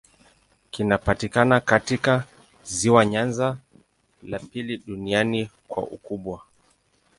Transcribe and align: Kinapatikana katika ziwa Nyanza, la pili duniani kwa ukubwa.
Kinapatikana 0.71 1.59
katika 1.59 2.25
ziwa 2.63 3.05
Nyanza, 3.05 3.57
la 4.23 4.39
pili 4.39 4.77
duniani 4.77 5.49
kwa 5.67 5.83
ukubwa. 5.83 6.41